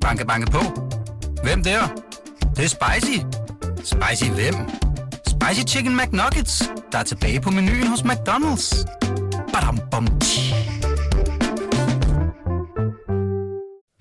Banke, 0.00 0.26
banke 0.26 0.50
på. 0.50 0.62
Hvem 1.42 1.62
der? 1.62 1.80
Det, 2.40 2.56
det 2.56 2.64
er 2.64 2.72
spicy. 2.78 3.18
Spicy 3.92 4.30
hvem? 4.30 4.54
Spicy 5.32 5.74
Chicken 5.74 5.96
McNuggets, 5.96 6.62
der 6.92 6.98
er 6.98 7.02
tilbage 7.02 7.40
på 7.40 7.50
menuen 7.50 7.86
hos 7.86 8.00
McDonald's. 8.00 8.66
Badum, 9.52 9.78
bom, 9.90 10.06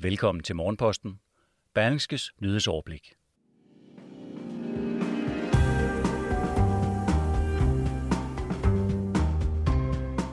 Velkommen 0.02 0.44
til 0.44 0.56
Morgenposten. 0.56 1.20
Berlingskes 1.74 2.32
nyhedsoverblik. 2.42 3.19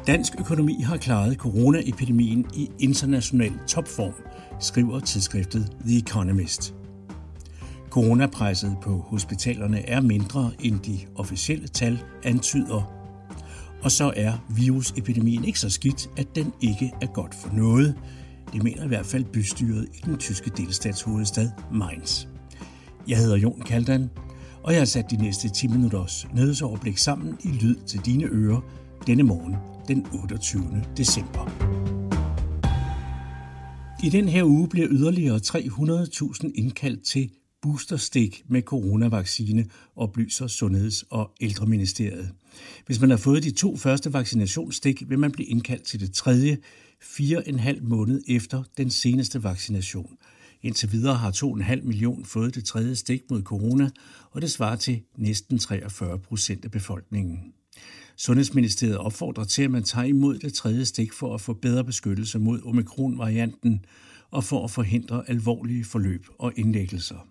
Dansk 0.07 0.33
økonomi 0.41 0.83
har 0.83 0.97
klaret 0.97 1.37
coronaepidemien 1.37 2.47
i 2.55 2.71
international 2.79 3.53
topform, 3.67 4.13
skriver 4.61 5.01
tidsskriftet 5.01 5.77
The 5.87 5.99
Economist. 5.99 6.75
Coronapresset 7.91 8.77
på 8.83 9.05
hospitalerne 9.09 9.89
er 9.89 10.01
mindre 10.01 10.51
end 10.61 10.81
de 10.81 10.99
officielle 11.17 11.69
tal 11.69 11.99
antyder. 12.23 12.93
Og 13.83 13.93
så 13.93 14.13
er 14.17 14.33
virusepidemien 14.49 15.45
ikke 15.45 15.61
så 15.61 15.71
skidt, 15.71 16.11
at 16.17 16.27
den 16.37 16.53
ikke 16.61 16.93
er 17.03 17.07
godt 17.07 17.35
for 17.35 17.55
noget. 17.55 17.95
Det 18.53 18.63
mener 18.63 18.85
i 18.85 18.89
hvert 18.89 19.07
fald 19.07 19.25
bystyret 19.25 19.89
i 19.95 20.01
den 20.05 20.17
tyske 20.17 20.51
delstatshovedstad 20.57 21.51
Mainz. 21.73 22.27
Jeg 23.09 23.19
hedder 23.19 23.37
Jon 23.37 23.61
Kaldan, 23.61 24.11
og 24.63 24.73
jeg 24.73 24.81
har 24.81 24.87
sat 24.87 25.11
de 25.11 25.17
næste 25.17 25.49
10 25.49 25.67
minutters 25.67 26.27
nyhedsoverblik 26.35 26.99
sammen 26.99 27.39
i 27.45 27.49
lyd 27.49 27.77
til 27.87 28.01
dine 28.01 28.25
ører 28.25 28.61
denne 29.07 29.23
morgen 29.23 29.57
den 29.89 30.07
28. 30.13 30.85
december. 30.97 31.67
I 34.05 34.09
den 34.09 34.29
her 34.29 34.45
uge 34.45 34.69
bliver 34.69 34.89
yderligere 34.91 35.37
300.000 35.37 36.51
indkaldt 36.55 37.03
til 37.03 37.31
boosterstik 37.63 38.43
med 38.49 38.63
coronavaccine, 38.63 39.67
oplyser 39.97 40.47
Sundheds- 40.47 41.05
og 41.11 41.31
Ældreministeriet. 41.41 42.31
Hvis 42.87 43.01
man 43.01 43.11
har 43.11 43.17
fået 43.17 43.43
de 43.43 43.51
to 43.51 43.77
første 43.77 44.13
vaccinationsstik, 44.13 45.03
vil 45.09 45.19
man 45.19 45.33
blive 45.33 45.49
indkaldt 45.49 45.83
til 45.83 46.01
det 46.01 46.13
tredje, 46.13 46.59
fire 47.03 47.49
en 47.49 47.59
halv 47.59 47.83
måned 47.83 48.23
efter 48.29 48.63
den 48.77 48.91
seneste 48.91 49.43
vaccination. 49.43 50.17
Indtil 50.63 50.93
videre 50.93 51.15
har 51.15 51.31
2,5 51.31 51.87
millioner 51.87 52.25
fået 52.25 52.55
det 52.55 52.65
tredje 52.65 52.95
stik 52.95 53.23
mod 53.31 53.43
corona, 53.43 53.91
og 54.31 54.43
det 54.43 54.51
svarer 54.51 54.77
til 54.77 55.03
næsten 55.17 55.59
43 55.59 56.19
procent 56.19 56.65
af 56.65 56.71
befolkningen. 56.71 57.53
Sundhedsministeriet 58.17 58.99
opfordrer 58.99 59.45
til, 59.45 59.63
at 59.63 59.71
man 59.71 59.83
tager 59.83 60.07
imod 60.07 60.39
det 60.39 60.55
tredje 60.55 60.85
stik 60.85 61.13
for 61.13 61.35
at 61.35 61.41
få 61.41 61.53
bedre 61.53 61.85
beskyttelse 61.85 62.39
mod 62.39 62.63
omikron-varianten 62.65 63.85
og 64.31 64.45
for 64.45 64.65
at 64.65 64.71
forhindre 64.71 65.31
alvorlige 65.31 65.85
forløb 65.85 66.27
og 66.39 66.53
indlæggelser. 66.57 67.29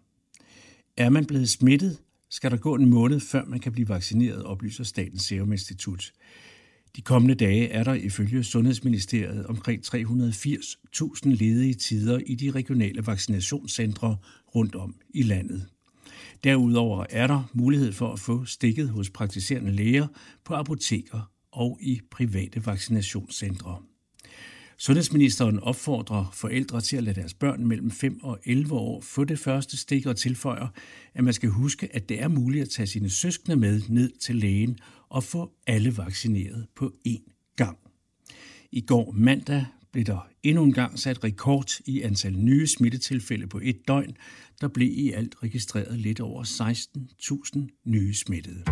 Er 0.97 1.09
man 1.09 1.25
blevet 1.25 1.49
smittet, 1.49 1.97
skal 2.29 2.51
der 2.51 2.57
gå 2.57 2.75
en 2.75 2.89
måned, 2.89 3.19
før 3.19 3.45
man 3.45 3.59
kan 3.59 3.71
blive 3.71 3.89
vaccineret, 3.89 4.43
oplyser 4.43 4.83
Statens 4.83 5.23
Serum 5.23 5.51
Institut. 5.51 6.11
De 6.95 7.01
kommende 7.01 7.35
dage 7.35 7.69
er 7.69 7.83
der 7.83 7.93
ifølge 7.93 8.43
Sundhedsministeriet 8.43 9.45
omkring 9.45 9.83
380.000 9.85 11.29
ledige 11.29 11.73
tider 11.73 12.19
i 12.25 12.35
de 12.35 12.51
regionale 12.51 13.07
vaccinationscentre 13.07 14.17
rundt 14.55 14.75
om 14.75 14.95
i 15.09 15.21
landet. 15.21 15.69
Derudover 16.43 17.05
er 17.09 17.27
der 17.27 17.43
mulighed 17.53 17.91
for 17.91 18.13
at 18.13 18.19
få 18.19 18.45
stikket 18.45 18.89
hos 18.89 19.09
praktiserende 19.09 19.71
læger 19.71 20.07
på 20.45 20.53
apoteker 20.53 21.31
og 21.51 21.77
i 21.81 22.01
private 22.11 22.65
vaccinationscentre. 22.65 23.77
Sundhedsministeren 24.77 25.59
opfordrer 25.59 26.31
forældre 26.33 26.81
til 26.81 26.97
at 26.97 27.03
lade 27.03 27.19
deres 27.19 27.33
børn 27.33 27.65
mellem 27.65 27.91
5 27.91 28.23
og 28.23 28.39
11 28.45 28.73
år 28.73 29.01
få 29.01 29.23
det 29.23 29.39
første 29.39 29.77
stik 29.77 30.05
og 30.05 30.15
tilføjer, 30.15 30.67
at 31.13 31.23
man 31.23 31.33
skal 31.33 31.49
huske, 31.49 31.89
at 31.95 32.09
det 32.09 32.21
er 32.21 32.27
muligt 32.27 32.61
at 32.61 32.69
tage 32.69 32.87
sine 32.87 33.09
søskende 33.09 33.55
med 33.55 33.81
ned 33.89 34.11
til 34.21 34.35
lægen 34.35 34.77
og 35.09 35.23
få 35.23 35.51
alle 35.67 35.97
vaccineret 35.97 36.67
på 36.75 36.93
én 37.07 37.53
gang. 37.55 37.77
I 38.71 38.81
går 38.81 39.11
mandag 39.11 39.65
blev 39.95 40.05
der 40.05 40.27
endnu 40.43 40.63
en 40.63 40.73
gang 40.73 40.99
sat 40.99 41.23
rekord 41.23 41.79
i 41.85 42.01
antal 42.01 42.37
nye 42.37 42.67
smittetilfælde 42.67 43.47
på 43.47 43.59
et 43.63 43.87
døgn. 43.87 44.17
Der 44.61 44.67
blev 44.67 44.89
i 44.91 45.11
alt 45.11 45.35
registreret 45.43 45.99
lidt 45.99 46.19
over 46.19 46.43
16.000 46.43 47.81
nye 47.85 48.13
smittede. 48.13 48.63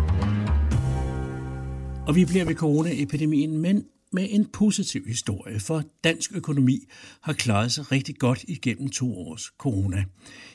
Og 2.06 2.16
vi 2.16 2.24
bliver 2.24 2.44
ved 2.44 2.54
coronaepidemien, 2.54 3.58
men 3.58 3.84
med 4.14 4.26
en 4.30 4.44
positiv 4.44 5.06
historie, 5.06 5.60
for 5.60 5.82
dansk 6.04 6.32
økonomi 6.34 6.78
har 7.20 7.32
klaret 7.32 7.72
sig 7.72 7.92
rigtig 7.92 8.16
godt 8.18 8.44
igennem 8.48 8.88
to 8.88 9.18
års 9.18 9.42
corona. 9.58 10.04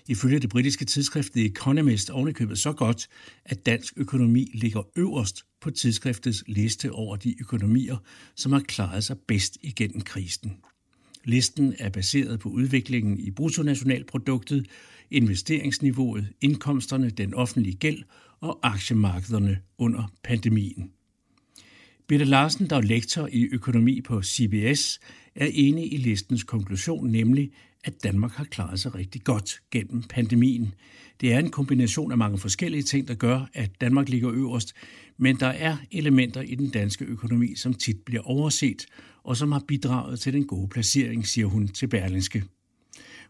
Ifølge 0.07 0.39
det 0.39 0.49
britiske 0.49 0.85
tidsskrift 0.85 1.33
The 1.33 1.45
Economist 1.45 2.09
ovenikøbet 2.09 2.59
så 2.59 2.73
godt, 2.73 3.07
at 3.45 3.65
dansk 3.65 3.93
økonomi 3.97 4.51
ligger 4.53 4.81
øverst 4.95 5.45
på 5.61 5.71
tidsskriftets 5.71 6.43
liste 6.47 6.91
over 6.91 7.15
de 7.15 7.35
økonomier, 7.39 7.97
som 8.35 8.51
har 8.51 8.59
klaret 8.59 9.03
sig 9.03 9.17
bedst 9.27 9.57
igennem 9.61 10.01
krisen. 10.01 10.51
Listen 11.23 11.75
er 11.79 11.89
baseret 11.89 12.39
på 12.39 12.49
udviklingen 12.49 13.19
i 13.19 13.31
bruttonationalproduktet, 13.31 14.67
investeringsniveauet, 15.11 16.27
indkomsterne, 16.41 17.09
den 17.09 17.33
offentlige 17.33 17.75
gæld 17.75 18.03
og 18.39 18.59
aktiemarkederne 18.63 19.59
under 19.77 20.11
pandemien. 20.23 20.91
Birte 22.09 22.25
Larsen, 22.25 22.69
der 22.69 22.75
er 22.75 22.81
lektor 22.81 23.29
i 23.31 23.47
økonomi 23.51 24.01
på 24.01 24.23
CBS, 24.23 24.99
er 25.35 25.49
enig 25.53 25.93
i 25.93 25.97
listens 25.97 26.43
konklusion, 26.43 27.09
nemlig 27.09 27.51
at 27.83 28.03
Danmark 28.03 28.31
har 28.31 28.43
klaret 28.43 28.79
sig 28.79 28.95
rigtig 28.95 29.23
godt 29.23 29.61
gennem 29.71 30.03
pandemien. 30.03 30.73
Det 31.21 31.33
er 31.33 31.39
en 31.39 31.51
kombination 31.51 32.11
af 32.11 32.17
mange 32.17 32.37
forskellige 32.37 32.83
ting, 32.83 33.07
der 33.07 33.13
gør, 33.13 33.49
at 33.53 33.81
Danmark 33.81 34.09
ligger 34.09 34.31
øverst, 34.31 34.73
men 35.17 35.39
der 35.39 35.47
er 35.47 35.77
elementer 35.91 36.41
i 36.41 36.55
den 36.55 36.69
danske 36.69 37.05
økonomi, 37.05 37.55
som 37.55 37.73
tit 37.73 37.97
bliver 38.05 38.21
overset, 38.21 38.85
og 39.23 39.37
som 39.37 39.51
har 39.51 39.63
bidraget 39.67 40.19
til 40.19 40.33
den 40.33 40.47
gode 40.47 40.67
placering, 40.67 41.27
siger 41.27 41.47
hun 41.47 41.67
til 41.67 41.87
Berlingske. 41.87 42.43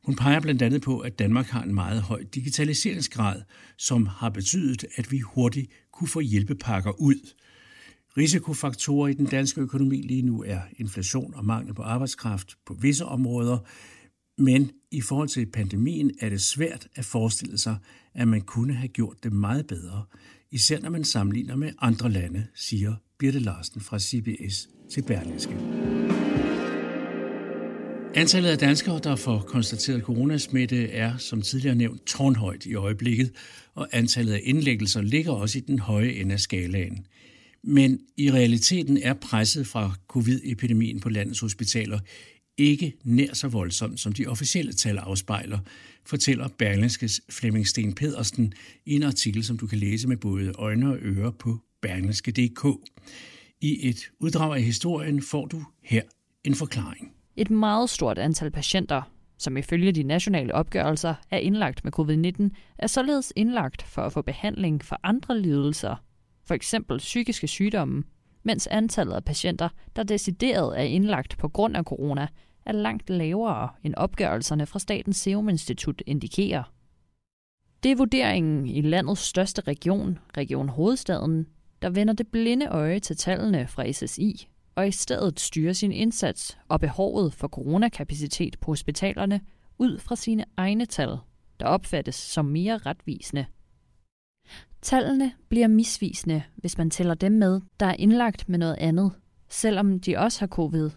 Hun 0.04 0.16
peger 0.16 0.40
blandt 0.40 0.62
andet 0.62 0.82
på, 0.82 1.00
at 1.00 1.20
Danmark 1.20 1.48
har 1.48 1.64
en 1.64 1.74
meget 1.74 2.02
høj 2.02 2.24
digitaliseringsgrad, 2.36 3.42
som 3.78 4.06
har 4.06 4.30
betydet, 4.30 4.86
at 4.96 5.12
vi 5.12 5.20
hurtigt 5.20 5.72
kunne 5.94 6.08
få 6.08 6.20
hjælpepakker 6.20 7.02
ud– 7.02 7.30
Risikofaktorer 8.20 9.08
i 9.08 9.14
den 9.14 9.26
danske 9.26 9.62
økonomi 9.62 10.02
lige 10.02 10.22
nu 10.22 10.44
er 10.44 10.60
inflation 10.78 11.34
og 11.34 11.46
mangel 11.46 11.74
på 11.74 11.82
arbejdskraft 11.82 12.58
på 12.66 12.74
visse 12.74 13.06
områder, 13.06 13.58
men 14.38 14.72
i 14.92 15.02
forhold 15.02 15.30
til 15.30 15.46
pandemien 15.46 16.12
er 16.22 16.30
det 16.30 16.42
svært 16.42 16.88
at 16.96 17.06
forestille 17.06 17.58
sig, 17.58 17.78
at 18.14 18.28
man 18.28 18.42
kunne 18.42 18.74
have 18.74 18.88
gjort 18.88 19.24
det 19.24 19.34
meget 19.34 19.68
bedre, 19.68 20.04
især 20.52 20.80
når 20.80 20.90
man 20.90 21.04
sammenligner 21.04 21.56
med 21.56 21.72
andre 21.82 22.10
lande, 22.10 22.48
siger 22.56 22.96
Birte 23.20 23.40
Larsen 23.40 23.82
fra 23.82 24.00
CBS 24.00 24.70
til 24.92 25.02
Berlingske. 25.02 25.54
Antallet 28.16 28.50
af 28.50 28.58
danskere, 28.58 29.00
der 29.04 29.16
får 29.16 29.40
konstateret 29.40 30.04
coronasmitte, 30.04 30.92
er 30.92 31.18
som 31.18 31.42
tidligere 31.42 31.76
nævnt 31.76 32.06
tårnhøjt 32.06 32.66
i 32.66 32.76
øjeblikket, 32.76 33.32
og 33.76 33.88
antallet 33.92 34.34
af 34.34 34.42
indlæggelser 34.44 35.02
ligger 35.02 35.32
også 35.32 35.58
i 35.58 35.62
den 35.62 35.80
høje 35.80 36.10
ende 36.10 36.34
af 36.34 36.40
skalaen. 36.40 37.06
Men 37.64 38.00
i 38.18 38.32
realiteten 38.32 38.98
er 38.98 39.14
presset 39.14 39.68
fra 39.68 39.96
covid-epidemien 40.08 41.00
på 41.00 41.10
landets 41.10 41.40
hospitaler 41.40 42.00
ikke 42.60 42.94
nær 43.04 43.34
så 43.34 43.48
voldsomt, 43.48 44.00
som 44.00 44.14
de 44.14 44.28
officielle 44.28 44.74
tal 44.74 44.98
afspejler, 44.98 45.60
fortæller 46.06 46.48
Berlingskes 46.48 47.22
Flemming 47.30 47.68
Sten 47.68 47.94
Pedersen 47.94 48.54
i 48.86 48.96
en 48.96 49.04
artikel, 49.04 49.44
som 49.44 49.58
du 49.58 49.68
kan 49.68 49.78
læse 49.78 50.08
med 50.08 50.18
både 50.18 50.52
øjne 50.52 50.90
og 50.90 50.98
ører 51.02 51.32
på 51.32 51.58
berlingske.dk. 51.82 52.66
I 53.62 53.90
et 53.90 54.12
uddrag 54.20 54.56
af 54.56 54.64
historien 54.64 55.22
får 55.22 55.46
du 55.46 55.64
her 55.84 56.02
en 56.44 56.56
forklaring. 56.56 57.14
Et 57.36 57.50
meget 57.50 57.90
stort 57.90 58.18
antal 58.18 58.52
patienter, 58.52 59.02
som 59.38 59.58
ifølge 59.58 59.92
de 59.92 60.04
nationale 60.04 60.56
opgørelser 60.56 61.14
er 61.32 61.38
indlagt 61.38 61.84
med 61.84 62.00
covid-19, 62.00 62.58
er 62.78 62.88
således 62.88 63.34
indlagt 63.36 63.82
for 63.82 64.02
at 64.02 64.14
få 64.14 64.22
behandling 64.22 64.86
for 64.86 65.00
andre 65.04 65.42
lidelser 65.42 65.96
for 66.50 66.54
eksempel 66.54 66.98
psykiske 66.98 67.48
sygdomme, 67.48 68.04
mens 68.44 68.68
antallet 68.68 69.14
af 69.14 69.24
patienter, 69.24 69.70
der 69.96 70.04
decideret 70.04 70.80
er 70.80 70.84
indlagt 70.84 71.38
på 71.38 71.48
grund 71.48 71.78
af 71.78 71.84
corona, 71.84 72.28
er 72.66 72.72
langt 72.72 73.10
lavere 73.10 73.70
end 73.84 73.94
opgørelserne 73.98 74.66
fra 74.66 74.80
Statens 74.80 75.18
Serum 75.18 75.50
Institut 75.50 76.04
indikerer. 76.06 76.64
Det 77.84 77.92
er 77.92 77.96
vurderingen 77.96 78.68
i 78.68 78.82
landets 78.82 79.22
største 79.22 79.62
region, 79.62 80.20
Region 80.38 80.70
Hovedstaden, 80.70 81.48
der 81.82 81.90
vender 81.90 82.14
det 82.14 82.28
blinde 82.28 82.68
øje 82.68 83.00
til 83.00 83.18
tallene 83.18 83.68
fra 83.68 83.92
SSI 83.92 84.48
og 84.76 84.88
i 84.88 84.92
stedet 84.92 85.40
styrer 85.40 85.74
sin 85.74 85.92
indsats 85.92 86.58
og 86.68 86.80
behovet 86.80 87.34
for 87.34 87.48
coronakapacitet 87.48 88.60
på 88.60 88.72
hospitalerne 88.72 89.42
ud 89.78 90.00
fra 90.00 90.16
sine 90.16 90.46
egne 90.58 90.86
tal, 90.86 91.18
der 91.60 91.66
opfattes 91.66 92.16
som 92.16 92.46
mere 92.46 92.78
retvisende– 92.78 93.46
Tallene 94.82 95.32
bliver 95.50 95.68
misvisende, 95.68 96.44
hvis 96.56 96.78
man 96.78 96.90
tæller 96.90 97.14
dem 97.14 97.32
med, 97.32 97.62
der 97.80 97.86
er 97.86 97.96
indlagt 98.00 98.50
med 98.50 98.60
noget 98.60 98.76
andet, 98.80 99.12
selvom 99.50 100.00
de 100.00 100.18
også 100.18 100.40
har 100.40 100.48
covid. 100.48 100.90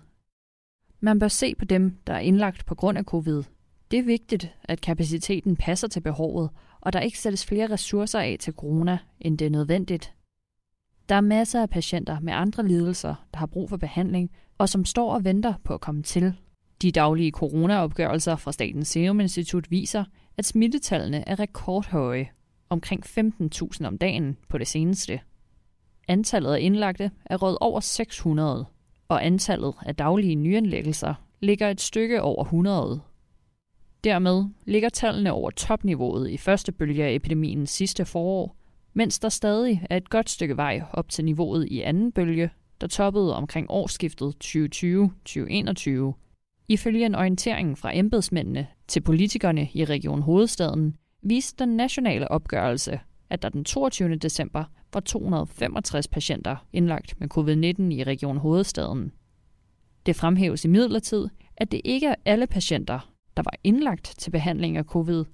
Man 1.01 1.19
bør 1.19 1.29
se 1.29 1.55
på 1.55 1.65
dem, 1.65 1.97
der 2.07 2.13
er 2.13 2.19
indlagt 2.19 2.67
på 2.67 2.75
grund 2.75 2.99
af 2.99 3.05
covid. 3.05 3.43
Det 3.91 3.99
er 3.99 4.03
vigtigt, 4.03 4.55
at 4.65 4.81
kapaciteten 4.81 5.57
passer 5.57 5.89
til 5.89 6.01
behovet, 6.01 6.51
og 6.81 6.93
der 6.93 7.01
ikke 7.01 7.19
sættes 7.19 7.47
flere 7.47 7.71
ressourcer 7.71 8.21
af 8.21 8.37
til 8.41 8.53
corona, 8.53 8.99
end 9.21 9.39
det 9.39 9.47
er 9.47 9.51
nødvendigt. 9.51 10.15
Der 11.09 11.15
er 11.15 11.21
masser 11.21 11.63
af 11.63 11.71
patienter 11.71 12.21
med 12.21 12.33
andre 12.33 12.69
lidelser, 12.69 13.15
der 13.33 13.39
har 13.39 13.47
brug 13.47 13.69
for 13.69 13.77
behandling, 13.77 14.31
og 14.59 14.69
som 14.69 14.85
står 14.85 15.15
og 15.15 15.25
venter 15.25 15.55
på 15.65 15.75
at 15.75 15.81
komme 15.81 16.03
til. 16.03 16.35
De 16.83 16.93
daglige 16.93 17.31
coronaopgørelser 17.31 18.37
fra 18.37 18.53
Statens 18.53 18.89
Serum 18.89 19.21
Institut 19.21 19.71
viser, 19.71 20.05
at 20.37 20.45
smittetallene 20.45 21.29
er 21.29 21.41
rekordhøje, 21.41 22.29
omkring 22.73 23.05
15.000 23.07 23.87
om 23.87 23.99
dagen 23.99 24.37
på 24.49 24.59
det 24.59 24.67
seneste. 24.67 25.21
Antallet 26.09 26.55
af 26.55 26.61
indlagte 26.61 27.11
er 27.25 27.37
råd 27.37 27.59
over 27.61 27.81
600, 27.81 28.67
og 29.09 29.27
antallet 29.27 29.75
af 29.87 29.97
daglige 29.97 30.35
nyindlæggelser 30.35 31.15
ligger 31.41 31.69
et 31.69 31.81
stykke 31.81 32.23
over 32.23 32.45
100. 32.45 33.01
Dermed 34.05 34.45
ligger 34.65 34.89
tallene 34.89 35.33
over 35.33 35.51
topniveauet 35.51 36.31
i 36.31 36.37
første 36.37 36.73
bølge 36.73 37.05
af 37.05 37.15
epidemien 37.15 37.67
sidste 37.67 38.05
forår, 38.05 38.57
mens 38.95 39.19
der 39.19 39.29
stadig 39.29 39.87
er 39.91 39.97
et 39.97 40.11
godt 40.11 40.31
stykke 40.31 40.57
vej 40.57 40.83
op 40.93 41.09
til 41.09 41.25
niveauet 41.25 41.67
i 41.67 41.81
anden 41.81 42.13
bølge, 42.13 42.51
der 42.81 42.87
toppede 42.87 43.37
omkring 43.37 43.67
årsskiftet 43.71 44.35
2020-2021. 44.45 45.91
Ifølge 46.69 47.07
en 47.07 47.15
orientering 47.15 47.79
fra 47.79 47.97
embedsmændene 47.97 48.67
til 48.89 49.01
politikerne 49.01 49.69
i 49.75 49.85
Region 49.85 50.23
Hovedstaden, 50.23 50.97
viste 51.23 51.65
den 51.65 51.77
nationale 51.77 52.31
opgørelse, 52.31 53.01
at 53.31 53.43
der 53.43 53.49
den 53.49 53.65
22. 53.65 54.17
december 54.17 54.65
var 54.93 55.01
265 55.01 56.09
patienter 56.09 56.57
indlagt 56.73 57.21
med 57.21 57.29
covid-19 57.35 57.83
i 57.93 58.05
Region 58.05 58.37
Hovedstaden. 58.37 59.13
Det 60.07 60.17
fremhæves 60.17 60.65
i 60.65 60.69
midlertid, 60.69 61.29
at 61.57 61.73
det 61.73 61.81
ikke 61.85 62.07
er 62.07 62.15
alle 62.25 62.47
patienter, 62.47 63.13
der 63.37 63.43
var 63.43 63.55
indlagt 63.65 64.15
til 64.19 64.31
behandling 64.31 64.77
af 64.77 64.85
covid. 64.85 65.25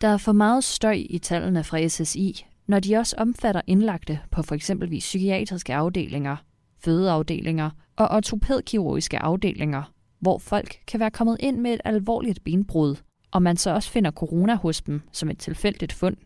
Der 0.00 0.08
er 0.08 0.16
for 0.16 0.32
meget 0.32 0.64
støj 0.64 1.06
i 1.10 1.18
tallene 1.18 1.64
fra 1.64 1.88
SSI, 1.88 2.46
når 2.66 2.80
de 2.80 2.96
også 2.96 3.16
omfatter 3.18 3.60
indlagte 3.66 4.20
på 4.30 4.42
for 4.42 4.56
psykiatriske 4.98 5.74
afdelinger, 5.74 6.36
fødeafdelinger 6.84 7.70
og 7.96 8.08
ortopædkirurgiske 8.08 9.18
afdelinger, 9.18 9.92
hvor 10.20 10.38
folk 10.38 10.78
kan 10.86 11.00
være 11.00 11.10
kommet 11.10 11.36
ind 11.40 11.58
med 11.58 11.74
et 11.74 11.80
alvorligt 11.84 12.44
benbrud, 12.44 12.96
og 13.30 13.42
man 13.42 13.56
så 13.56 13.70
også 13.70 13.90
finder 13.90 14.10
corona 14.10 14.54
hos 14.54 14.80
dem 14.80 15.00
som 15.12 15.30
et 15.30 15.38
tilfældigt 15.38 15.92
fund, 15.92 16.16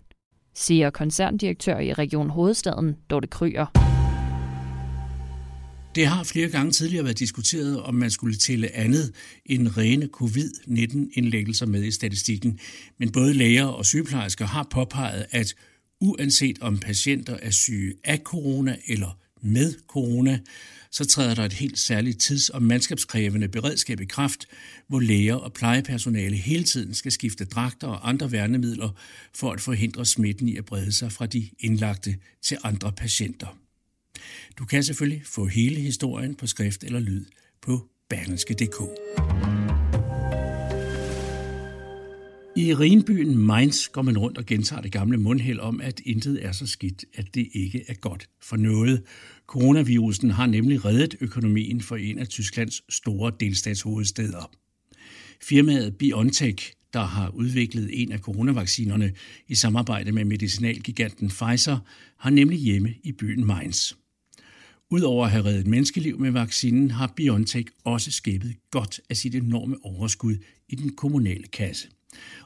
siger 0.55 0.91
koncerndirektør 0.91 1.79
i 1.79 1.93
Region 1.93 2.31
Hovedstaden, 2.31 2.97
Dorte 3.11 3.27
Kryer. 3.27 3.67
Det 5.95 6.07
har 6.07 6.25
flere 6.25 6.49
gange 6.49 6.73
tidligere 6.73 7.05
været 7.05 7.19
diskuteret, 7.19 7.83
om 7.83 7.95
man 7.95 8.11
skulle 8.11 8.37
tælle 8.37 8.77
andet 8.77 9.15
end 9.47 9.77
rene 9.77 10.09
covid-19-indlæggelser 10.13 11.67
med 11.67 11.85
i 11.85 11.91
statistikken. 11.91 12.59
Men 12.99 13.13
både 13.13 13.35
læger 13.35 13.65
og 13.65 13.87
sygeplejersker 13.87 14.47
har 14.47 14.67
påpeget, 14.71 15.27
at 15.31 15.55
uanset 16.01 16.59
om 16.61 16.79
patienter 16.79 17.37
er 17.43 17.51
syge 17.51 17.95
af 18.05 18.19
corona 18.19 18.77
eller 18.89 19.19
med 19.45 19.75
corona, 19.89 20.39
så 20.91 21.05
træder 21.05 21.35
der 21.35 21.45
et 21.45 21.53
helt 21.53 21.79
særligt 21.79 22.21
tids- 22.21 22.49
og 22.49 22.63
mandskabskrævende 22.63 23.49
beredskab 23.49 24.01
i 24.01 24.05
kraft, 24.05 24.47
hvor 24.89 25.01
læger 25.01 25.35
og 25.35 25.53
plejepersonale 25.53 26.37
hele 26.37 26.65
tiden 26.65 26.95
skal 26.95 27.13
skifte 27.13 27.45
dragter 27.45 27.89
og 27.89 28.09
andre 28.09 28.33
værnemidler 28.33 28.91
for 29.35 29.53
at 29.53 29.61
forhindre 29.61 30.05
smitten 30.05 30.49
i 30.49 30.57
at 30.57 30.65
brede 30.65 30.93
sig 30.93 31.13
fra 31.13 31.27
de 31.27 31.51
indlagte 31.59 32.17
til 32.43 32.57
andre 32.65 32.93
patienter. 32.93 33.59
Du 34.59 34.65
kan 34.65 34.83
selvfølgelig 34.83 35.23
få 35.27 35.47
hele 35.47 35.81
historien 35.81 36.35
på 36.35 36.47
skrift 36.47 36.85
eller 36.85 37.01
lyd 37.01 37.25
på 37.63 37.89
berlingske.dk. 38.09 39.54
I 42.57 42.75
Rinbyen 42.75 43.39
Mainz 43.39 43.89
går 43.89 44.03
man 44.03 44.19
rundt 44.19 44.39
og 44.39 44.47
gentager 44.47 44.83
det 44.83 44.93
gamle 44.93 45.17
mundhæld 45.17 45.59
om, 45.59 45.81
at 45.81 46.01
intet 46.05 46.45
er 46.45 46.53
så 46.53 46.67
skidt, 46.67 47.05
at 47.15 47.35
det 47.35 47.49
ikke 47.53 47.85
er 47.89 47.95
godt 47.95 48.29
for 48.43 48.57
noget. 48.57 49.03
Coronavirusen 49.47 50.31
har 50.31 50.47
nemlig 50.47 50.85
reddet 50.85 51.17
økonomien 51.21 51.81
for 51.81 51.97
en 51.97 52.19
af 52.19 52.29
Tysklands 52.29 52.95
store 52.95 53.33
delstatshovedsteder. 53.41 54.51
Firmaet 55.43 55.97
BioNTech, 55.97 56.73
der 56.93 57.05
har 57.05 57.29
udviklet 57.29 58.03
en 58.03 58.13
af 58.13 58.19
coronavaccinerne 58.19 59.13
i 59.49 59.55
samarbejde 59.55 60.13
med 60.13 60.25
medicinalgiganten 60.25 61.29
Pfizer, 61.29 61.79
har 62.19 62.31
nemlig 62.31 62.59
hjemme 62.59 62.95
i 63.03 63.13
byen 63.13 63.47
Mainz. 63.47 63.93
Udover 64.91 65.25
at 65.25 65.31
have 65.31 65.45
reddet 65.45 65.67
menneskeliv 65.67 66.19
med 66.21 66.31
vaccinen, 66.31 66.91
har 66.91 67.13
BioNTech 67.17 67.69
også 67.85 68.11
skæbet 68.11 68.55
godt 68.71 69.01
af 69.11 69.17
sit 69.17 69.35
enorme 69.35 69.77
overskud 69.83 70.37
i 70.69 70.75
den 70.75 70.97
kommunale 70.97 71.47
kasse. 71.47 71.89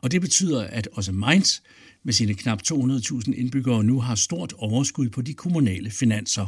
Og 0.03 0.12
det 0.12 0.20
betyder, 0.20 0.65
at 0.65 0.88
også 0.93 1.12
Mainz 1.12 1.61
med 2.05 2.12
sine 2.12 2.35
knap 2.35 2.62
200.000 2.73 3.32
indbyggere 3.32 3.85
nu 3.85 4.00
har 4.00 4.15
stort 4.15 4.53
overskud 4.56 5.09
på 5.09 5.23
de 5.23 5.35
kommunale 5.35 5.91
finanser. 5.91 6.47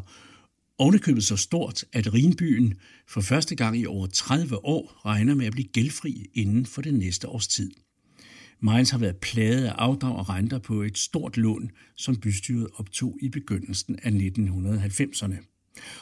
Ovenikøbet 0.78 1.24
så 1.24 1.36
stort, 1.36 1.84
at 1.92 2.14
Rinbyen 2.14 2.74
for 3.08 3.20
første 3.20 3.54
gang 3.54 3.78
i 3.78 3.86
over 3.86 4.06
30 4.06 4.64
år 4.64 5.00
regner 5.06 5.34
med 5.34 5.46
at 5.46 5.52
blive 5.52 5.68
gældfri 5.68 6.30
inden 6.34 6.66
for 6.66 6.82
det 6.82 6.94
næste 6.94 7.28
års 7.28 7.48
tid. 7.48 7.70
Mainz 8.60 8.90
har 8.90 8.98
været 8.98 9.16
plaget 9.16 9.64
af 9.64 9.72
afdrag 9.72 10.16
og 10.16 10.28
renter 10.28 10.58
på 10.58 10.82
et 10.82 10.98
stort 10.98 11.36
lån, 11.36 11.70
som 11.96 12.16
bystyret 12.16 12.68
optog 12.74 13.18
i 13.22 13.28
begyndelsen 13.28 13.98
af 14.02 14.10
1990'erne. 14.10 15.49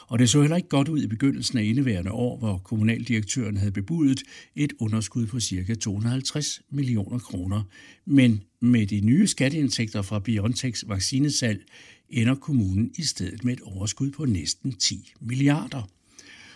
Og 0.07 0.19
det 0.19 0.29
så 0.29 0.41
heller 0.41 0.57
ikke 0.57 0.69
godt 0.69 0.87
ud 0.87 1.03
i 1.03 1.07
begyndelsen 1.07 1.57
af 1.57 1.63
indeværende 1.63 2.11
år, 2.11 2.37
hvor 2.37 2.57
kommunaldirektøren 2.57 3.57
havde 3.57 3.71
bebudet 3.71 4.23
et 4.55 4.73
underskud 4.79 5.25
på 5.25 5.39
ca. 5.39 5.75
250 5.75 6.61
millioner 6.69 7.19
kroner. 7.19 7.63
Men 8.05 8.43
med 8.61 8.87
de 8.87 9.01
nye 9.01 9.27
skatteindtægter 9.27 10.01
fra 10.01 10.19
BioNTechs 10.19 10.85
vaccinesalg 10.87 11.65
ender 12.09 12.35
kommunen 12.35 12.91
i 12.97 13.03
stedet 13.03 13.43
med 13.43 13.53
et 13.53 13.61
overskud 13.61 14.11
på 14.11 14.25
næsten 14.25 14.71
10 14.71 15.13
milliarder. 15.21 15.89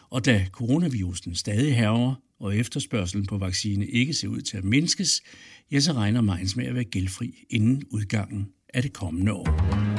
Og 0.09 0.25
da 0.25 0.45
coronavirusen 0.51 1.36
stadig 1.36 1.75
herrer, 1.75 2.16
og 2.39 2.57
efterspørgselen 2.57 3.25
på 3.25 3.38
vaccine 3.38 3.88
ikke 3.88 4.13
ser 4.13 4.27
ud 4.27 4.42
til 4.42 4.57
at 4.57 4.63
mindskes, 4.63 5.21
ja, 5.71 5.80
så 5.80 5.94
regner 5.94 6.21
Mainz 6.21 6.56
med 6.56 6.66
at 6.66 6.75
være 6.75 6.83
gældfri 6.83 7.45
inden 7.50 7.83
udgangen 7.92 8.48
af 8.74 8.81
det 8.81 8.94
kommende 8.94 9.33
år. 9.33 9.93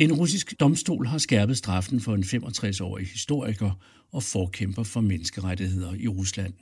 En 0.00 0.12
russisk 0.12 0.60
domstol 0.60 1.06
har 1.06 1.18
skærpet 1.18 1.56
straffen 1.56 2.00
for 2.00 2.14
en 2.14 2.22
65-årig 2.22 3.06
historiker 3.06 3.70
og 4.12 4.22
forkæmper 4.22 4.82
for 4.82 5.00
menneskerettigheder 5.00 5.94
i 5.94 6.08
Rusland. 6.08 6.52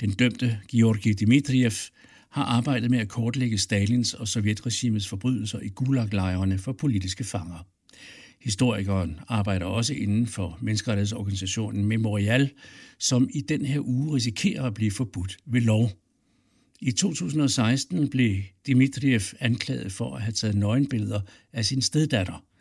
Den 0.00 0.10
dømte 0.10 0.58
Georgi 0.70 1.12
Dimitriev 1.12 1.72
har 2.30 2.44
arbejdet 2.44 2.90
med 2.90 2.98
at 2.98 3.08
kortlægge 3.08 3.58
Stalins 3.58 4.14
og 4.14 4.28
Sovjetregimets 4.28 5.08
forbrydelser 5.08 5.60
i 5.60 5.68
Gulag-lejrene 5.68 6.58
for 6.58 6.72
politiske 6.72 7.24
fanger. 7.24 7.66
Historikeren 8.40 9.20
arbejder 9.28 9.66
også 9.66 9.94
inden 9.94 10.26
for 10.26 10.58
menneskerettighedsorganisationen 10.60 11.84
Memorial, 11.84 12.50
som 12.98 13.28
i 13.34 13.40
den 13.40 13.64
her 13.64 13.80
uge 13.80 14.14
risikerer 14.14 14.62
at 14.62 14.74
blive 14.74 14.90
forbudt 14.90 15.36
ved 15.46 15.60
lov. 15.60 15.90
I 16.80 16.92
2016 16.92 18.08
blev 18.08 18.42
Dimitriev 18.66 19.20
anklaget 19.40 19.92
for 19.92 20.14
at 20.14 20.22
have 20.22 20.32
taget 20.32 20.56
nøgenbilleder 20.56 21.20
af 21.52 21.64
sin 21.64 21.82
steddatter– 21.82 22.44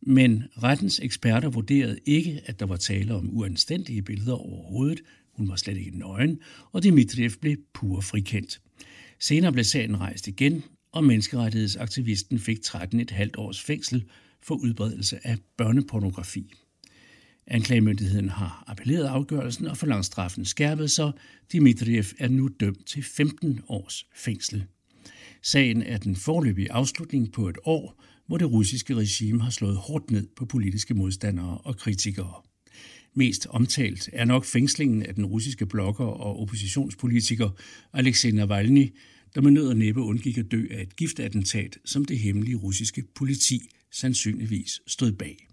men 0.00 0.44
rettens 0.62 1.00
eksperter 1.02 1.48
vurderede 1.48 1.98
ikke, 2.06 2.40
at 2.44 2.60
der 2.60 2.66
var 2.66 2.76
tale 2.76 3.14
om 3.14 3.36
uanstændige 3.36 4.02
billeder 4.02 4.34
overhovedet. 4.34 5.00
Hun 5.32 5.48
var 5.48 5.56
slet 5.56 5.76
ikke 5.76 5.98
nøgen, 5.98 6.40
og 6.72 6.82
Dimitriev 6.82 7.30
blev 7.40 7.56
pur 7.74 8.00
frikendt. 8.00 8.60
Senere 9.20 9.52
blev 9.52 9.64
sagen 9.64 10.00
rejst 10.00 10.28
igen, 10.28 10.64
og 10.92 11.04
menneskerettighedsaktivisten 11.04 12.38
fik 12.38 12.58
13,5 12.66 13.30
års 13.36 13.60
fængsel 13.62 14.04
for 14.42 14.54
udbredelse 14.54 15.26
af 15.26 15.38
børnepornografi. 15.56 16.52
Anklagemyndigheden 17.46 18.28
har 18.28 18.64
appelleret 18.66 19.04
afgørelsen 19.04 19.66
og 19.66 19.76
forlangt 19.76 20.06
straffen 20.06 20.44
skærpet, 20.44 20.90
så 20.90 21.12
Dimitriev 21.52 22.04
er 22.18 22.28
nu 22.28 22.48
dømt 22.60 22.86
til 22.86 23.02
15 23.02 23.60
års 23.68 24.06
fængsel. 24.14 24.64
Sagen 25.42 25.82
er 25.82 25.98
den 25.98 26.16
forløbige 26.16 26.72
afslutning 26.72 27.32
på 27.32 27.48
et 27.48 27.58
år, 27.64 28.02
hvor 28.28 28.36
det 28.36 28.52
russiske 28.52 28.94
regime 28.94 29.42
har 29.42 29.50
slået 29.50 29.76
hårdt 29.76 30.10
ned 30.10 30.26
på 30.36 30.44
politiske 30.44 30.94
modstandere 30.94 31.58
og 31.58 31.76
kritikere. 31.76 32.32
Mest 33.14 33.46
omtalt 33.50 34.10
er 34.12 34.24
nok 34.24 34.44
fængslingen 34.44 35.02
af 35.02 35.14
den 35.14 35.26
russiske 35.26 35.66
blogger 35.66 36.06
og 36.06 36.40
oppositionspolitiker 36.40 37.50
Alexei 37.92 38.30
Navalny, 38.30 38.94
der 39.34 39.40
med 39.40 39.50
nød 39.50 39.68
og 39.68 39.76
næppe 39.76 40.00
undgik 40.00 40.38
at 40.38 40.50
dø 40.50 40.66
af 40.70 40.82
et 40.82 40.96
giftattentat, 40.96 41.78
som 41.84 42.04
det 42.04 42.18
hemmelige 42.18 42.56
russiske 42.56 43.04
politi 43.14 43.60
sandsynligvis 43.92 44.80
stod 44.86 45.12
bag. 45.12 45.48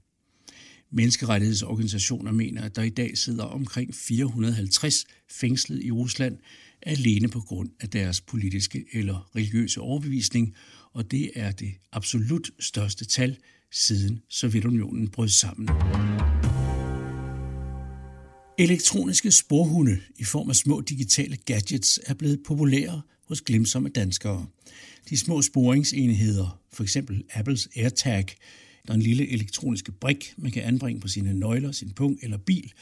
Menneskerettighedsorganisationer 0.92 2.32
mener, 2.32 2.62
at 2.62 2.76
der 2.76 2.84
i 2.84 2.90
dag 2.90 3.18
sidder 3.18 3.44
omkring 3.44 3.96
450 3.96 5.06
fængslet 5.32 5.84
i 5.84 5.92
Rusland 5.92 6.38
alene 6.82 7.28
på 7.28 7.40
grund 7.40 7.70
af 7.80 7.90
deres 7.90 8.22
politiske 8.22 8.86
eller 8.94 9.30
religiøse 9.36 9.82
overbevisning, 9.82 10.56
og 10.96 11.12
det 11.12 11.32
er 11.36 11.52
det 11.52 11.74
absolut 11.92 12.52
største 12.60 13.06
tal 13.06 13.38
siden 13.72 14.22
Sovjetunionen 14.30 15.08
brød 15.08 15.28
sammen. 15.28 15.70
Elektroniske 18.58 19.32
sporhunde 19.32 19.98
i 20.16 20.24
form 20.24 20.50
af 20.50 20.56
små 20.56 20.82
digitale 20.82 21.38
gadgets 21.38 22.00
er 22.06 22.14
blevet 22.14 22.40
populære 22.46 23.02
hos 23.28 23.42
glemsomme 23.42 23.90
danskere. 23.90 24.46
De 25.10 25.18
små 25.18 25.42
sporingsenheder, 25.42 26.60
f.eks. 26.74 26.98
Apples 27.34 27.70
AirTag, 27.76 28.26
der 28.88 28.92
er 28.92 28.96
en 28.96 29.02
lille 29.02 29.30
elektroniske 29.30 29.92
brik, 29.92 30.34
man 30.38 30.52
kan 30.52 30.64
anbringe 30.64 31.02
på 31.02 31.08
sine 31.08 31.34
nøgler, 31.34 31.72
sin 31.72 31.92
pung 31.92 32.20
eller 32.22 32.38
bil, 32.38 32.74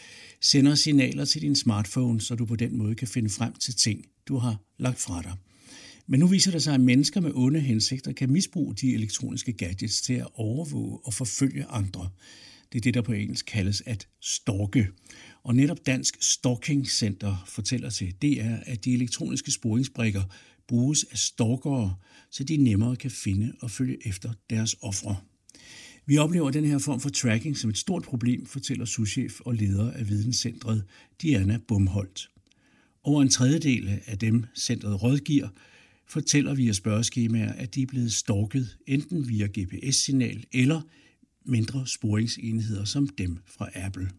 sender 0.42 0.76
signaler 0.76 1.26
til 1.26 1.42
din 1.42 1.56
smartphone, 1.56 2.22
så 2.22 2.36
du 2.36 2.46
på 2.46 2.56
den 2.56 2.78
måde 2.78 2.96
kan 2.96 3.08
finde 3.08 3.30
frem 3.30 3.54
til 3.54 3.76
ting, 3.76 4.06
du 4.28 4.38
har 4.38 4.58
lagt 4.78 5.00
fra 5.00 5.22
dig. 5.22 5.34
Men 6.08 6.20
nu 6.20 6.28
viser 6.28 6.52
det 6.52 6.64
sig, 6.64 6.74
at 6.74 6.82
mennesker 6.82 7.22
med 7.22 7.32
onde 7.34 7.60
hensigter 7.60 8.12
kan 8.12 8.32
misbruge 8.32 8.76
de 8.76 8.94
elektroniske 8.94 9.54
gadgets 9.54 10.02
til 10.02 10.14
at 10.14 10.28
overvåge 10.34 11.00
og 11.04 11.14
forfølge 11.14 11.66
andre. 11.66 12.10
Det 12.72 12.80
er 12.80 12.82
det, 12.82 12.94
der 12.94 13.02
på 13.02 13.12
engelsk 13.12 13.46
kaldes 13.46 13.84
at 13.86 14.08
stalke. 14.22 14.88
Og 15.44 15.56
netop 15.56 15.86
Dansk 15.86 16.18
Stalking 16.22 16.90
Center 16.90 17.44
fortæller 17.48 17.90
til 17.90 18.12
DR, 18.22 18.56
at 18.66 18.86
de 18.86 18.94
elektroniske 18.94 19.52
sporingsbrikker 19.52 20.24
bruges 20.68 21.06
af 21.12 21.18
stalkere, 21.18 21.96
så 22.32 22.44
de 22.44 22.58
nemmere 22.58 22.96
kan 22.96 23.12
finde 23.12 23.54
og 23.62 23.72
følge 23.72 24.08
efter 24.08 24.34
deres 24.50 24.76
ofre. 24.82 25.16
Vi 26.06 26.18
oplever 26.18 26.52
den 26.52 26.66
her 26.66 26.78
form 26.78 27.00
for 27.00 27.10
tracking 27.10 27.58
som 27.58 27.70
et 27.70 27.78
stort 27.78 28.04
problem, 28.04 28.46
fortæller 28.46 28.86
souschef 28.86 29.40
og 29.40 29.56
leder 29.56 29.92
af 29.92 30.10
videnscentret 30.10 30.84
Diana 31.22 31.60
Bumholdt. 31.68 32.30
Over 33.04 33.22
en 33.22 33.30
tredjedel 33.30 34.00
af 34.06 34.20
dem, 34.20 34.46
centret 34.56 35.04
rådgiver, 35.04 35.48
fortæller 36.08 36.54
via 36.54 36.74
spørgeskemaer, 36.74 37.54
at 37.54 37.76
de 37.76 37.82
er 37.82 37.88
blevet 37.88 38.14
stalket 38.14 38.78
enten 38.88 39.30
via 39.30 39.48
GPS-signal 39.60 40.46
eller 40.52 40.82
mindre 41.46 41.88
sporingsenheder 41.88 42.86
som 42.86 43.08
dem 43.08 43.38
fra 43.46 43.70
Apple. 43.76 44.10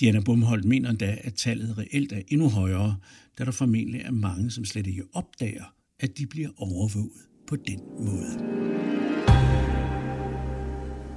Diana 0.00 0.20
Bumholdt 0.20 0.64
mener 0.64 0.90
endda, 0.90 1.18
at 1.20 1.34
tallet 1.34 1.78
reelt 1.78 2.12
er 2.12 2.22
endnu 2.28 2.48
højere, 2.48 2.96
da 3.38 3.44
der 3.44 3.50
formentlig 3.50 4.00
er 4.00 4.10
mange, 4.10 4.50
som 4.50 4.64
slet 4.64 4.86
ikke 4.86 5.04
opdager, 5.12 5.74
at 6.00 6.18
de 6.18 6.26
bliver 6.26 6.48
overvåget 6.56 7.10
på 7.46 7.56
den 7.56 7.80
måde. 7.98 8.61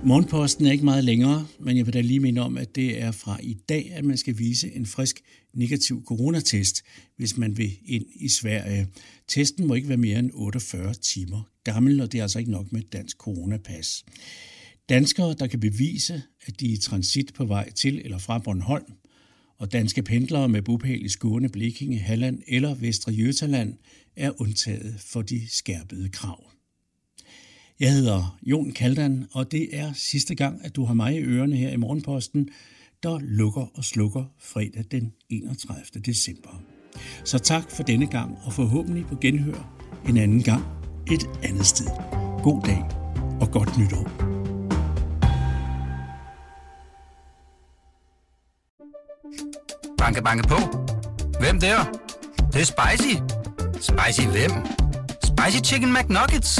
Morgenposten 0.08 0.66
er 0.66 0.72
ikke 0.72 0.86
meget 0.86 1.04
længere, 1.04 1.48
men 1.60 1.78
jeg 1.78 1.86
vil 1.86 1.94
da 1.94 2.02
lige 2.02 2.20
minde 2.20 2.42
om, 2.42 2.58
at 2.58 2.76
det 2.76 3.02
er 3.02 3.12
fra 3.12 3.40
i 3.44 3.54
dag, 3.70 3.92
at 3.94 4.06
man 4.06 4.18
skal 4.18 4.38
vise 4.38 4.72
en 4.76 4.86
frisk 4.86 5.22
negativ 5.54 6.04
coronatest, 6.06 6.84
hvis 7.18 7.38
man 7.38 7.58
vil 7.58 7.72
ind 7.86 8.06
i 8.16 8.30
Sverige. 8.30 8.88
Testen 9.28 9.68
må 9.68 9.74
ikke 9.74 9.88
være 9.90 9.98
mere 9.98 10.20
end 10.20 10.32
48 10.34 10.94
timer 10.94 11.50
gammel, 11.64 12.02
og 12.02 12.12
det 12.12 12.18
er 12.18 12.22
altså 12.22 12.40
ikke 12.40 12.52
nok 12.52 12.72
med 12.72 12.82
et 12.82 12.94
dansk 12.94 13.18
coronapas. 13.18 14.06
Danskere, 14.90 15.36
der 15.40 15.48
kan 15.48 15.60
bevise, 15.60 16.22
at 16.48 16.60
de 16.60 16.70
er 16.70 16.74
i 16.74 16.78
transit 16.78 17.34
på 17.34 17.46
vej 17.46 17.72
til 17.72 18.02
eller 18.04 18.18
fra 18.18 18.38
Bornholm, 18.40 18.94
og 19.58 19.72
danske 19.72 20.04
pendlere 20.04 20.50
med 20.50 20.62
bopæl 20.62 21.06
i 21.06 21.10
Skåne, 21.10 21.50
Blekinge, 21.50 22.00
Halland 22.00 22.42
eller 22.48 22.76
Vestre 22.76 23.12
Jøtaland 23.12 23.74
er 24.16 24.42
undtaget 24.42 24.96
for 25.00 25.22
de 25.22 25.48
skærpede 25.50 26.10
krav. 26.10 26.55
Jeg 27.80 27.92
hedder 27.92 28.38
Jon 28.44 28.72
Kaldan, 28.72 29.26
og 29.32 29.52
det 29.52 29.70
er 29.72 29.94
sidste 29.94 30.36
gang, 30.36 30.66
at 30.66 30.76
du 30.76 30.86
har 30.86 30.94
mig 30.94 31.16
i 31.16 31.20
ørerne 31.20 31.56
her 31.56 31.70
i 31.70 31.76
Morgenposten, 31.76 32.50
der 33.04 33.20
lukker 33.22 33.72
og 33.74 33.84
slukker 33.84 34.24
fredag 34.40 34.84
den 34.92 35.14
31. 35.30 36.02
december. 36.06 36.62
Så 37.24 37.40
tak 37.40 37.72
for 37.72 37.84
denne 37.84 38.08
gang, 38.08 38.38
og 38.46 38.54
forhåbentlig 38.54 39.06
på 39.06 39.16
genhør 39.22 39.78
en 40.10 40.18
anden 40.18 40.44
gang 40.44 40.64
et 41.12 41.30
andet 41.44 41.66
sted. 41.66 41.86
God 42.44 42.62
dag 42.66 42.84
og 43.42 43.52
godt 43.52 43.78
nytår. 43.78 44.10
Banke, 49.98 50.22
banke 50.24 50.48
på. 50.48 50.58
Hvem 51.40 51.60
der? 51.60 51.84
Det, 52.38 52.54
det 52.54 52.62
er 52.62 52.66
spicy. 52.66 53.16
Spicy 53.74 54.28
hvem? 54.28 54.52
Spicy 55.24 55.72
Chicken 55.72 55.94
McNuggets, 55.94 56.60